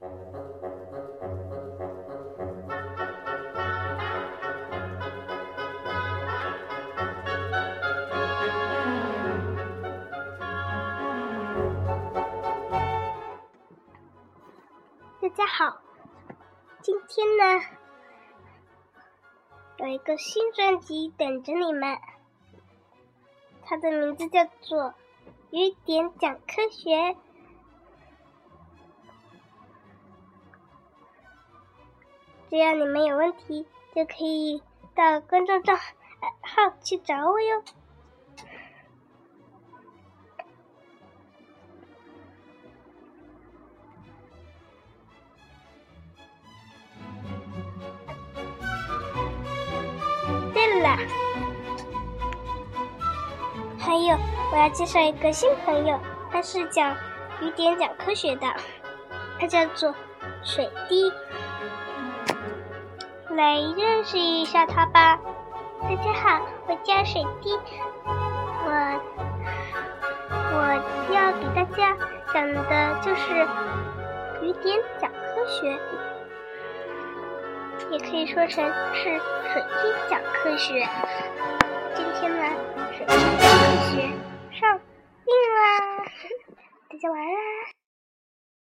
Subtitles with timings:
[0.00, 0.08] 大
[15.36, 15.82] 家好，
[16.80, 17.60] 今天呢
[19.76, 21.98] 有一个新专辑等着你们，
[23.64, 24.78] 它的名字叫做
[25.50, 26.90] 《雨点讲科学》。
[32.50, 33.64] 只要你们有问题，
[33.94, 34.60] 就可以
[34.96, 37.62] 到公众账号去找我哟。
[50.52, 50.96] 对了，
[53.78, 54.18] 还有
[54.50, 56.00] 我要介绍一个新朋友，
[56.32, 56.96] 他是讲
[57.40, 58.52] 雨点讲科学的，
[59.38, 59.94] 他叫做
[60.42, 61.12] 水滴。
[63.40, 65.18] 来认识一下他吧。
[65.80, 67.58] 大家好，我叫水滴，
[68.66, 68.70] 我
[70.52, 70.56] 我
[71.10, 71.96] 要给大家
[72.34, 73.32] 讲的就是
[74.42, 75.80] 雨点讲科学，
[77.90, 80.86] 也可以说成是水滴讲科学。
[81.94, 82.44] 今天呢，
[82.94, 84.02] 水滴讲科学
[84.52, 84.78] 上
[85.24, 86.04] 映啦，
[86.90, 87.79] 大家晚安。